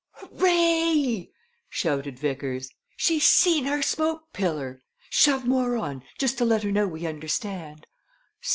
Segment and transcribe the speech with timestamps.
[0.13, 1.29] "Hooray!"
[1.69, 2.71] shouted Vickers.
[2.97, 4.81] "She's seen our smoke pillar!
[5.11, 7.85] Shove more on, just to let her know we understand.